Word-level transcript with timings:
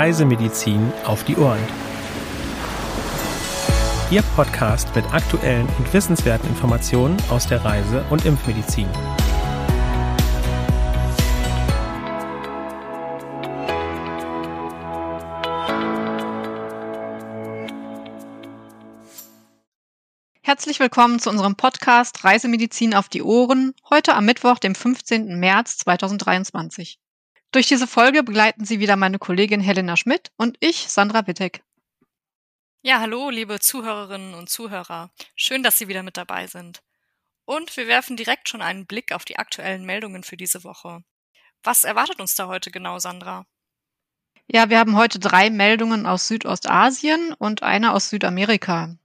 Reisemedizin 0.00 0.94
auf 1.04 1.24
die 1.24 1.36
Ohren. 1.36 1.60
Ihr 4.10 4.22
Podcast 4.34 4.96
mit 4.96 5.04
aktuellen 5.12 5.68
und 5.76 5.92
wissenswerten 5.92 6.48
Informationen 6.48 7.18
aus 7.28 7.46
der 7.46 7.62
Reise- 7.62 8.02
und 8.08 8.24
Impfmedizin. 8.24 8.88
Herzlich 20.40 20.80
willkommen 20.80 21.18
zu 21.18 21.28
unserem 21.28 21.56
Podcast 21.56 22.24
Reisemedizin 22.24 22.94
auf 22.94 23.10
die 23.10 23.22
Ohren, 23.22 23.74
heute 23.90 24.14
am 24.14 24.24
Mittwoch, 24.24 24.58
dem 24.58 24.74
15. 24.74 25.38
März 25.38 25.76
2023. 25.76 26.98
Durch 27.52 27.66
diese 27.66 27.88
Folge 27.88 28.22
begleiten 28.22 28.64
Sie 28.64 28.78
wieder 28.78 28.94
meine 28.94 29.18
Kollegin 29.18 29.60
Helena 29.60 29.96
Schmidt 29.96 30.30
und 30.36 30.56
ich, 30.60 30.88
Sandra 30.88 31.26
Wittek. 31.26 31.64
Ja, 32.82 33.00
hallo, 33.00 33.28
liebe 33.28 33.58
Zuhörerinnen 33.58 34.34
und 34.34 34.48
Zuhörer. 34.48 35.10
Schön, 35.34 35.64
dass 35.64 35.76
Sie 35.76 35.88
wieder 35.88 36.04
mit 36.04 36.16
dabei 36.16 36.46
sind. 36.46 36.80
Und 37.44 37.76
wir 37.76 37.88
werfen 37.88 38.16
direkt 38.16 38.48
schon 38.48 38.62
einen 38.62 38.86
Blick 38.86 39.12
auf 39.12 39.24
die 39.24 39.36
aktuellen 39.36 39.84
Meldungen 39.84 40.22
für 40.22 40.36
diese 40.36 40.62
Woche. 40.62 41.02
Was 41.64 41.82
erwartet 41.82 42.20
uns 42.20 42.36
da 42.36 42.46
heute 42.46 42.70
genau, 42.70 43.00
Sandra? 43.00 43.44
Ja, 44.46 44.70
wir 44.70 44.78
haben 44.78 44.96
heute 44.96 45.18
drei 45.18 45.50
Meldungen 45.50 46.06
aus 46.06 46.28
Südostasien 46.28 47.34
und 47.34 47.64
eine 47.64 47.92
aus 47.92 48.10
Südamerika. 48.10 48.96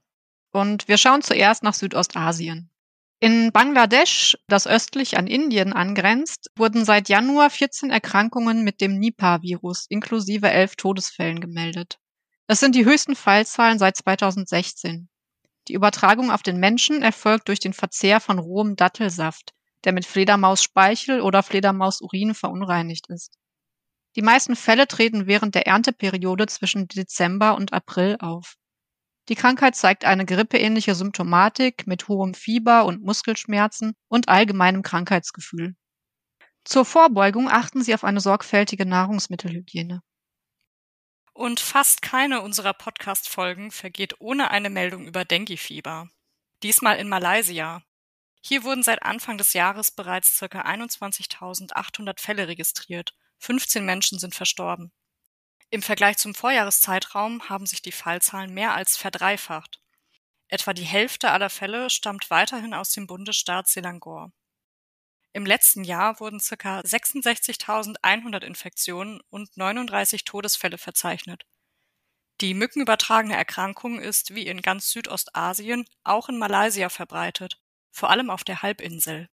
Und 0.52 0.86
wir 0.86 0.98
schauen 0.98 1.22
zuerst 1.22 1.64
nach 1.64 1.74
Südostasien. 1.74 2.70
In 3.18 3.50
Bangladesch, 3.50 4.36
das 4.46 4.66
östlich 4.66 5.16
an 5.16 5.26
Indien 5.26 5.72
angrenzt, 5.72 6.50
wurden 6.54 6.84
seit 6.84 7.08
Januar 7.08 7.48
14 7.48 7.90
Erkrankungen 7.90 8.62
mit 8.62 8.82
dem 8.82 8.98
Nipah-Virus 8.98 9.86
inklusive 9.88 10.50
elf 10.50 10.76
Todesfällen 10.76 11.40
gemeldet. 11.40 11.98
Das 12.46 12.60
sind 12.60 12.74
die 12.74 12.84
höchsten 12.84 13.16
Fallzahlen 13.16 13.78
seit 13.78 13.96
2016. 13.96 15.08
Die 15.68 15.72
Übertragung 15.72 16.30
auf 16.30 16.42
den 16.42 16.60
Menschen 16.60 17.02
erfolgt 17.02 17.48
durch 17.48 17.58
den 17.58 17.72
Verzehr 17.72 18.20
von 18.20 18.38
rohem 18.38 18.76
Dattelsaft, 18.76 19.54
der 19.84 19.94
mit 19.94 20.04
Fledermausspeichel 20.04 21.22
oder 21.22 21.42
Fledermausurin 21.42 22.34
verunreinigt 22.34 23.08
ist. 23.08 23.38
Die 24.14 24.22
meisten 24.22 24.56
Fälle 24.56 24.86
treten 24.86 25.26
während 25.26 25.54
der 25.54 25.66
Ernteperiode 25.66 26.46
zwischen 26.46 26.86
Dezember 26.86 27.56
und 27.56 27.72
April 27.72 28.16
auf. 28.20 28.56
Die 29.28 29.34
Krankheit 29.34 29.74
zeigt 29.74 30.04
eine 30.04 30.24
grippeähnliche 30.24 30.94
Symptomatik 30.94 31.86
mit 31.86 32.06
hohem 32.08 32.34
Fieber 32.34 32.84
und 32.84 33.02
Muskelschmerzen 33.02 33.94
und 34.08 34.28
allgemeinem 34.28 34.82
Krankheitsgefühl. 34.82 35.74
Zur 36.64 36.84
Vorbeugung 36.84 37.48
achten 37.50 37.82
Sie 37.82 37.94
auf 37.94 38.04
eine 38.04 38.20
sorgfältige 38.20 38.86
Nahrungsmittelhygiene. 38.86 40.02
Und 41.32 41.60
fast 41.60 42.02
keine 42.02 42.40
unserer 42.40 42.72
Podcast-Folgen 42.72 43.70
vergeht 43.70 44.20
ohne 44.20 44.50
eine 44.50 44.70
Meldung 44.70 45.06
über 45.06 45.24
Dengue-Fieber. 45.24 46.08
Diesmal 46.62 46.96
in 46.96 47.08
Malaysia. 47.08 47.82
Hier 48.40 48.64
wurden 48.64 48.82
seit 48.82 49.02
Anfang 49.02 49.38
des 49.38 49.52
Jahres 49.52 49.90
bereits 49.90 50.38
ca. 50.38 50.46
21.800 50.46 52.20
Fälle 52.20 52.48
registriert. 52.48 53.14
15 53.38 53.84
Menschen 53.84 54.18
sind 54.18 54.34
verstorben. 54.34 54.92
Im 55.76 55.82
Vergleich 55.82 56.16
zum 56.16 56.34
Vorjahreszeitraum 56.34 57.50
haben 57.50 57.66
sich 57.66 57.82
die 57.82 57.92
Fallzahlen 57.92 58.54
mehr 58.54 58.74
als 58.74 58.96
verdreifacht. 58.96 59.78
Etwa 60.48 60.72
die 60.72 60.86
Hälfte 60.86 61.32
aller 61.32 61.50
Fälle 61.50 61.90
stammt 61.90 62.30
weiterhin 62.30 62.72
aus 62.72 62.92
dem 62.92 63.06
Bundesstaat 63.06 63.68
Selangor. 63.68 64.32
Im 65.34 65.44
letzten 65.44 65.84
Jahr 65.84 66.18
wurden 66.18 66.40
ca. 66.40 66.80
66.100 66.80 68.42
Infektionen 68.42 69.20
und 69.28 69.54
39 69.58 70.24
Todesfälle 70.24 70.78
verzeichnet. 70.78 71.44
Die 72.40 72.54
mückenübertragene 72.54 73.36
Erkrankung 73.36 74.00
ist 74.00 74.34
wie 74.34 74.46
in 74.46 74.62
ganz 74.62 74.88
Südostasien 74.92 75.84
auch 76.04 76.30
in 76.30 76.38
Malaysia 76.38 76.88
verbreitet, 76.88 77.60
vor 77.90 78.08
allem 78.08 78.30
auf 78.30 78.44
der 78.44 78.62
Halbinsel. 78.62 79.28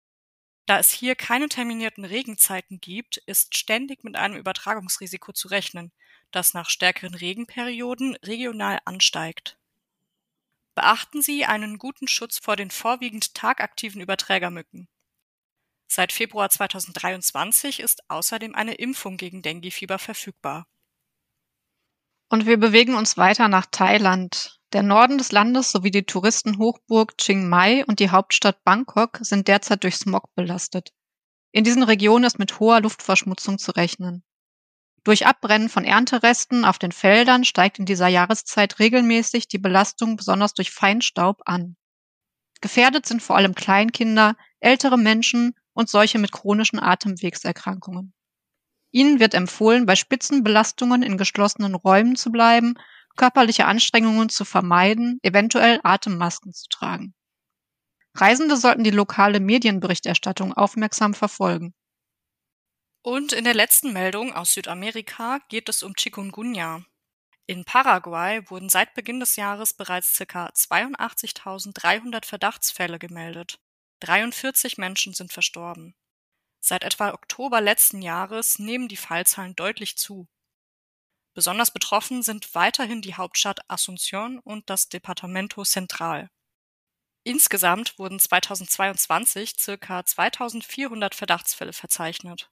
Da 0.66 0.78
es 0.78 0.90
hier 0.90 1.16
keine 1.16 1.48
terminierten 1.48 2.04
Regenzeiten 2.04 2.80
gibt, 2.80 3.16
ist 3.26 3.56
ständig 3.56 4.04
mit 4.04 4.16
einem 4.16 4.36
Übertragungsrisiko 4.36 5.32
zu 5.32 5.48
rechnen, 5.48 5.90
das 6.30 6.54
nach 6.54 6.70
stärkeren 6.70 7.14
Regenperioden 7.14 8.16
regional 8.16 8.80
ansteigt. 8.84 9.58
Beachten 10.74 11.20
Sie 11.20 11.44
einen 11.44 11.78
guten 11.78 12.08
Schutz 12.08 12.38
vor 12.38 12.56
den 12.56 12.70
vorwiegend 12.70 13.34
tagaktiven 13.34 14.00
Überträgermücken. 14.00 14.88
Seit 15.88 16.12
Februar 16.12 16.48
2023 16.48 17.80
ist 17.80 18.08
außerdem 18.08 18.54
eine 18.54 18.74
Impfung 18.74 19.18
gegen 19.18 19.42
Denguefieber 19.42 19.98
verfügbar. 19.98 20.66
Und 22.30 22.46
wir 22.46 22.56
bewegen 22.56 22.94
uns 22.94 23.18
weiter 23.18 23.48
nach 23.48 23.66
Thailand. 23.66 24.61
Der 24.72 24.82
Norden 24.82 25.18
des 25.18 25.32
Landes 25.32 25.70
sowie 25.70 25.90
die 25.90 26.04
Touristenhochburg 26.04 27.18
Chiang 27.18 27.46
Mai 27.46 27.84
und 27.84 28.00
die 28.00 28.08
Hauptstadt 28.08 28.64
Bangkok 28.64 29.18
sind 29.20 29.46
derzeit 29.46 29.84
durch 29.84 29.96
Smog 29.96 30.34
belastet. 30.34 30.94
In 31.52 31.62
diesen 31.62 31.82
Regionen 31.82 32.24
ist 32.24 32.38
mit 32.38 32.58
hoher 32.58 32.80
Luftverschmutzung 32.80 33.58
zu 33.58 33.72
rechnen. 33.72 34.24
Durch 35.04 35.26
Abbrennen 35.26 35.68
von 35.68 35.84
Ernteresten 35.84 36.64
auf 36.64 36.78
den 36.78 36.92
Feldern 36.92 37.44
steigt 37.44 37.78
in 37.78 37.84
dieser 37.84 38.08
Jahreszeit 38.08 38.78
regelmäßig 38.78 39.46
die 39.46 39.58
Belastung 39.58 40.16
besonders 40.16 40.54
durch 40.54 40.70
Feinstaub 40.70 41.42
an. 41.44 41.76
Gefährdet 42.62 43.04
sind 43.04 43.22
vor 43.22 43.36
allem 43.36 43.54
Kleinkinder, 43.54 44.36
ältere 44.60 44.96
Menschen 44.96 45.54
und 45.74 45.90
solche 45.90 46.18
mit 46.18 46.32
chronischen 46.32 46.78
Atemwegserkrankungen. 46.78 48.14
Ihnen 48.90 49.20
wird 49.20 49.34
empfohlen, 49.34 49.84
bei 49.84 49.96
Spitzenbelastungen 49.96 51.02
in 51.02 51.18
geschlossenen 51.18 51.74
Räumen 51.74 52.14
zu 52.14 52.30
bleiben, 52.30 52.74
körperliche 53.16 53.66
Anstrengungen 53.66 54.28
zu 54.28 54.44
vermeiden, 54.44 55.18
eventuell 55.22 55.80
Atemmasken 55.82 56.52
zu 56.52 56.68
tragen. 56.68 57.14
Reisende 58.14 58.56
sollten 58.56 58.84
die 58.84 58.90
lokale 58.90 59.40
Medienberichterstattung 59.40 60.52
aufmerksam 60.52 61.14
verfolgen. 61.14 61.74
Und 63.02 63.32
in 63.32 63.44
der 63.44 63.54
letzten 63.54 63.92
Meldung 63.92 64.32
aus 64.32 64.54
Südamerika 64.54 65.40
geht 65.48 65.68
es 65.68 65.82
um 65.82 65.94
Chikungunya. 65.94 66.84
In 67.46 67.64
Paraguay 67.64 68.42
wurden 68.48 68.68
seit 68.68 68.94
Beginn 68.94 69.18
des 69.18 69.36
Jahres 69.36 69.74
bereits 69.74 70.16
ca. 70.16 70.46
82.300 70.46 72.24
Verdachtsfälle 72.24 72.98
gemeldet. 72.98 73.58
43 74.00 74.78
Menschen 74.78 75.14
sind 75.14 75.32
verstorben. 75.32 75.94
Seit 76.60 76.84
etwa 76.84 77.12
Oktober 77.12 77.60
letzten 77.60 78.02
Jahres 78.02 78.60
nehmen 78.60 78.86
die 78.86 78.96
Fallzahlen 78.96 79.56
deutlich 79.56 79.96
zu. 79.96 80.28
Besonders 81.34 81.70
betroffen 81.70 82.22
sind 82.22 82.54
weiterhin 82.54 83.00
die 83.00 83.14
Hauptstadt 83.14 83.70
Asunción 83.70 84.38
und 84.38 84.68
das 84.68 84.88
Departamento 84.88 85.64
Central. 85.64 86.28
Insgesamt 87.24 87.98
wurden 87.98 88.18
2022 88.18 89.54
ca. 89.80 90.04
2400 90.04 91.14
Verdachtsfälle 91.14 91.72
verzeichnet. 91.72 92.50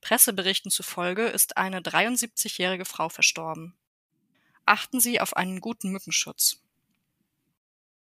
Presseberichten 0.00 0.70
zufolge 0.70 1.26
ist 1.26 1.58
eine 1.58 1.80
73-jährige 1.80 2.86
Frau 2.86 3.10
verstorben. 3.10 3.76
Achten 4.64 5.00
Sie 5.00 5.20
auf 5.20 5.36
einen 5.36 5.60
guten 5.60 5.90
Mückenschutz. 5.90 6.62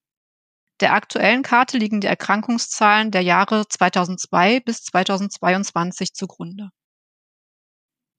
Der 0.79 0.93
aktuellen 0.93 1.43
Karte 1.43 1.77
liegen 1.77 1.99
die 1.99 2.07
Erkrankungszahlen 2.07 3.11
der 3.11 3.23
Jahre 3.23 3.67
2002 3.67 4.61
bis 4.61 4.83
2022 4.83 6.13
zugrunde. 6.13 6.69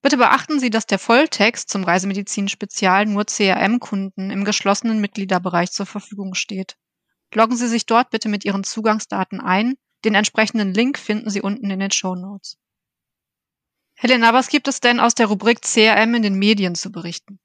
Bitte 0.02 0.19
beachten 0.19 0.60
Sie, 0.60 0.69
dass 0.69 0.84
der 0.84 0.98
Volltext 0.98 1.70
zum 1.70 1.82
Reisemedizin-Spezial 1.84 3.06
nur 3.06 3.25
CRM-Kunden 3.25 4.30
im 4.30 4.44
geschlossenen 4.44 5.00
Mitgliederbereich 5.00 5.72
zur 5.72 5.86
Verfügung 5.86 6.34
steht. 6.34 6.76
Loggen 7.32 7.56
Sie 7.56 7.69
sich 7.69 7.86
dort 7.86 8.10
bitte 8.10 8.28
mit 8.28 8.44
Ihren 8.44 8.64
Zugangsdaten 8.64 9.40
ein. 9.40 9.76
Den 10.04 10.14
entsprechenden 10.14 10.75
Link 10.75 10.98
finden 10.98 11.30
Sie 11.30 11.40
unten 11.40 11.70
in 11.70 11.80
den 11.80 11.90
Show 11.90 12.14
Notes. 12.14 12.58
Helena, 14.00 14.32
was 14.32 14.48
gibt 14.48 14.68
es 14.68 14.78
denn 14.78 15.00
aus 15.00 15.16
der 15.16 15.26
Rubrik 15.26 15.60
CRM 15.60 16.14
in 16.14 16.22
den 16.22 16.38
Medien 16.38 16.76
zu 16.76 16.92
berichten? 16.92 17.40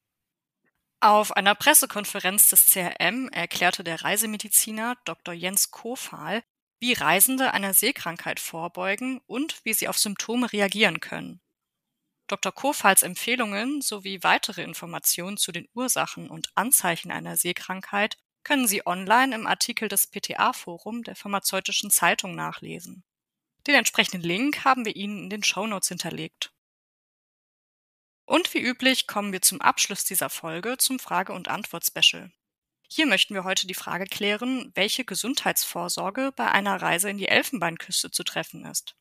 Auf 1.00 1.36
einer 1.36 1.56
Pressekonferenz 1.56 2.48
des 2.48 2.68
CRM 2.68 3.28
erklärte 3.30 3.84
der 3.84 4.04
Reisemediziner 4.04 4.96
Dr. 5.04 5.34
Jens 5.34 5.72
Kofahl, 5.72 6.44
wie 6.80 6.94
Reisende 6.94 7.56
einer 7.56 7.74
Seekrankheit 7.74 8.40
vorbeugen 8.40 9.20
und 9.26 9.66
wie 9.66 9.74
sie 9.74 9.88
auf 9.88 9.98
Symptome 9.98 10.54
reagieren 10.54 11.00
können. 11.00 11.42
Dr. 12.28 12.52
Kofals 12.52 13.02
Empfehlungen 13.02 13.82
sowie 13.82 14.22
weitere 14.22 14.62
Informationen 14.62 15.38
zu 15.38 15.52
den 15.52 15.68
Ursachen 15.74 16.30
und 16.30 16.52
Anzeichen 16.54 17.12
einer 17.12 17.36
Seekrankheit 17.36 18.20
können 18.44 18.68
Sie 18.68 18.86
online 18.86 19.34
im 19.34 19.48
Artikel 19.48 19.88
des 19.88 20.06
PTA-Forum 20.06 21.02
der 21.02 21.16
Pharmazeutischen 21.16 21.90
Zeitung 21.90 22.36
nachlesen. 22.36 23.04
Den 23.68 23.76
entsprechenden 23.76 24.22
Link 24.22 24.66
haben 24.66 24.86
wir 24.86 24.96
Ihnen 24.96 25.24
in 25.24 25.30
den 25.30 25.44
Shownotes 25.44 25.88
hinterlegt. 25.88 26.54
Und 28.26 28.54
wie 28.54 28.62
üblich 28.62 29.08
kommen 29.08 29.32
wir 29.32 29.42
zum 29.42 29.62
Abschluss 29.62 30.06
dieser 30.06 30.30
Folge 30.30 30.78
zum 30.78 31.00
Frage- 31.00 31.34
und 31.34 31.48
Antwort-Special. 31.48 32.32
Hier 32.90 33.06
möchten 33.06 33.34
wir 33.34 33.44
heute 33.44 33.68
die 33.68 33.74
Frage 33.74 34.06
klären, 34.06 34.72
welche 34.76 35.04
Gesundheitsvorsorge 35.04 36.32
bei 36.36 36.50
einer 36.52 36.82
Reise 36.82 37.10
in 37.10 37.18
die 37.18 37.28
Elfenbeinküste 37.28 38.12
zu 38.12 38.24
treffen 38.24 38.66
ist. 38.66 38.96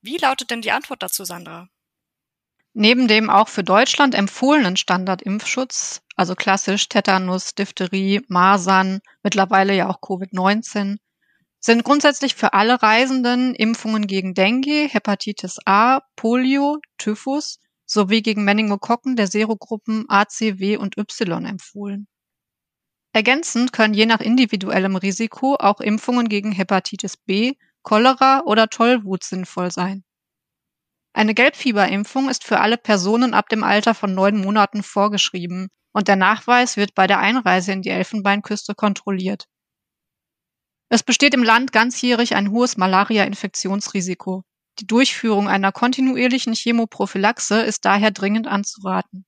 Wie 0.00 0.16
lautet 0.16 0.50
denn 0.50 0.62
die 0.62 0.72
Antwort 0.72 1.02
dazu, 1.02 1.24
Sandra? 1.24 1.68
Neben 2.72 3.08
dem 3.08 3.30
auch 3.30 3.48
für 3.48 3.64
Deutschland 3.64 4.14
empfohlenen 4.14 4.76
Standardimpfschutz, 4.76 6.02
also 6.16 6.34
klassisch 6.34 6.88
Tetanus, 6.88 7.54
Diphtherie, 7.54 8.22
Masern, 8.28 9.00
mittlerweile 9.22 9.74
ja 9.74 9.88
auch 9.88 10.00
Covid-19, 10.00 10.98
sind 11.68 11.84
grundsätzlich 11.84 12.34
für 12.34 12.54
alle 12.54 12.82
Reisenden 12.82 13.54
Impfungen 13.54 14.06
gegen 14.06 14.32
Dengue, 14.32 14.88
Hepatitis 14.88 15.58
A, 15.66 16.00
Polio, 16.16 16.78
Typhus 16.96 17.58
sowie 17.84 18.22
gegen 18.22 18.42
Meningokokken 18.42 19.16
der 19.16 19.26
Serogruppen 19.26 20.06
A, 20.08 20.26
C, 20.26 20.58
W 20.60 20.78
und 20.78 20.96
Y 20.96 21.44
empfohlen. 21.44 22.08
Ergänzend 23.12 23.74
können 23.74 23.92
je 23.92 24.06
nach 24.06 24.20
individuellem 24.20 24.96
Risiko 24.96 25.56
auch 25.56 25.82
Impfungen 25.82 26.30
gegen 26.30 26.52
Hepatitis 26.52 27.18
B, 27.18 27.52
Cholera 27.82 28.44
oder 28.46 28.68
Tollwut 28.68 29.22
sinnvoll 29.22 29.70
sein. 29.70 30.04
Eine 31.12 31.34
Gelbfieberimpfung 31.34 32.30
ist 32.30 32.44
für 32.44 32.60
alle 32.60 32.78
Personen 32.78 33.34
ab 33.34 33.50
dem 33.50 33.62
Alter 33.62 33.92
von 33.92 34.14
neun 34.14 34.40
Monaten 34.40 34.82
vorgeschrieben 34.82 35.68
und 35.92 36.08
der 36.08 36.16
Nachweis 36.16 36.78
wird 36.78 36.94
bei 36.94 37.06
der 37.06 37.18
Einreise 37.18 37.72
in 37.72 37.82
die 37.82 37.90
Elfenbeinküste 37.90 38.74
kontrolliert. 38.74 39.48
Es 40.90 41.02
besteht 41.02 41.34
im 41.34 41.42
Land 41.42 41.72
ganzjährig 41.72 42.34
ein 42.34 42.50
hohes 42.50 42.76
Malaria-Infektionsrisiko. 42.76 44.44
Die 44.78 44.86
Durchführung 44.86 45.48
einer 45.48 45.72
kontinuierlichen 45.72 46.54
Chemoprophylaxe 46.54 47.60
ist 47.60 47.84
daher 47.84 48.10
dringend 48.10 48.46
anzuraten. 48.46 49.26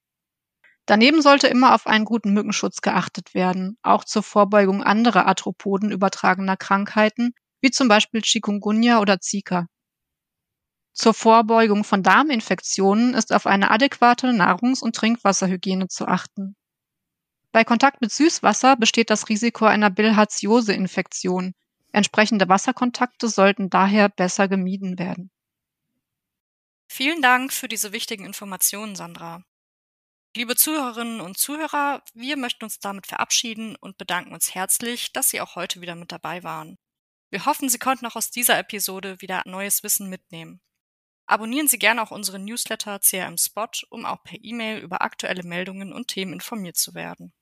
Daneben 0.86 1.22
sollte 1.22 1.48
immer 1.48 1.74
auf 1.74 1.86
einen 1.86 2.04
guten 2.04 2.32
Mückenschutz 2.32 2.80
geachtet 2.80 3.34
werden, 3.34 3.76
auch 3.82 4.04
zur 4.04 4.22
Vorbeugung 4.22 4.82
anderer 4.82 5.26
Arthropoden 5.26 5.92
übertragener 5.92 6.56
Krankheiten, 6.56 7.32
wie 7.60 7.70
zum 7.70 7.88
Beispiel 7.88 8.22
Chikungunya 8.22 9.00
oder 9.00 9.20
Zika. 9.20 9.66
Zur 10.92 11.14
Vorbeugung 11.14 11.84
von 11.84 12.02
Darminfektionen 12.02 13.14
ist 13.14 13.32
auf 13.32 13.46
eine 13.46 13.70
adäquate 13.70 14.32
Nahrungs- 14.32 14.82
und 14.82 14.96
Trinkwasserhygiene 14.96 15.88
zu 15.88 16.06
achten. 16.08 16.56
Bei 17.52 17.64
Kontakt 17.64 18.00
mit 18.00 18.12
Süßwasser 18.12 18.76
besteht 18.76 19.10
das 19.10 19.28
Risiko 19.28 19.64
einer 19.64 19.90
Bilharziose-Infektion. 19.90 21.54
Entsprechende 21.92 22.48
Wasserkontakte 22.48 23.28
sollten 23.28 23.70
daher 23.70 24.08
besser 24.08 24.46
gemieden 24.46 24.98
werden. 25.00 25.32
Vielen 26.86 27.22
Dank 27.22 27.52
für 27.52 27.66
diese 27.66 27.92
wichtigen 27.92 28.24
Informationen, 28.24 28.94
Sandra. 28.94 29.42
Liebe 30.36 30.54
Zuhörerinnen 30.54 31.20
und 31.20 31.38
Zuhörer, 31.38 32.04
wir 32.14 32.36
möchten 32.36 32.64
uns 32.64 32.78
damit 32.78 33.08
verabschieden 33.08 33.74
und 33.74 33.98
bedanken 33.98 34.32
uns 34.32 34.54
herzlich, 34.54 35.12
dass 35.12 35.30
Sie 35.30 35.40
auch 35.40 35.56
heute 35.56 35.80
wieder 35.80 35.96
mit 35.96 36.12
dabei 36.12 36.44
waren. 36.44 36.78
Wir 37.30 37.46
hoffen, 37.46 37.68
Sie 37.68 37.78
konnten 37.78 38.06
auch 38.06 38.14
aus 38.14 38.30
dieser 38.30 38.58
Episode 38.58 39.20
wieder 39.20 39.42
neues 39.44 39.82
Wissen 39.82 40.08
mitnehmen. 40.08 40.60
Abonnieren 41.26 41.66
Sie 41.66 41.78
gerne 41.78 42.00
auch 42.00 42.12
unseren 42.12 42.44
Newsletter 42.44 43.00
CRM 43.00 43.38
Spot, 43.38 43.70
um 43.88 44.04
auch 44.04 44.22
per 44.22 44.38
E-Mail 44.40 44.78
über 44.78 45.02
aktuelle 45.02 45.42
Meldungen 45.42 45.92
und 45.92 46.08
Themen 46.08 46.32
informiert 46.32 46.76
zu 46.76 46.94
werden. 46.94 47.32